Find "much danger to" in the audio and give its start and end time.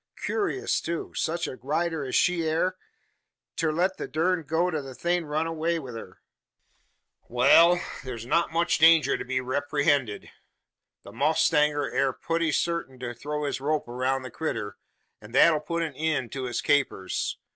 8.51-9.23